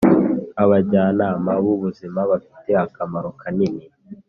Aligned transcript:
abajyanama 0.63 1.51
b’ubuzima 1.63 2.19
bafite 2.31 2.69
akamaro 2.85 3.29
kanini. 3.41 3.85